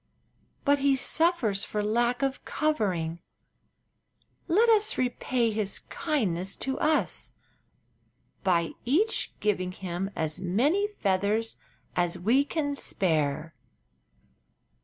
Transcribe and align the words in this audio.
But 0.65 0.79
he 0.79 0.95
suffers 0.95 1.63
for 1.63 1.83
lack 1.83 2.23
of 2.23 2.43
covering. 2.43 3.19
Let 4.47 4.67
us 4.67 4.97
repay 4.97 5.51
his 5.51 5.77
kindness 5.77 6.55
to 6.65 6.79
us 6.79 7.33
by 8.43 8.71
each 8.83 9.31
giving 9.41 9.71
him 9.73 10.09
as 10.15 10.39
many 10.39 10.87
feathers 10.87 11.57
as 11.95 12.17
we 12.17 12.43
can 12.45 12.75
spare." 12.75 13.53